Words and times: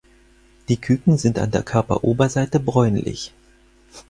Die 0.67 0.77
Küken 0.81 1.19
sind 1.19 1.37
an 1.37 1.51
der 1.51 1.61
Körperoberseite 1.61 2.59
bräunlich. 2.59 3.31